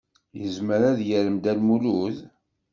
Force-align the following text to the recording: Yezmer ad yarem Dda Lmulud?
Yezmer 0.39 0.81
ad 0.89 0.99
yarem 1.09 1.37
Dda 1.37 1.53
Lmulud? 1.59 2.17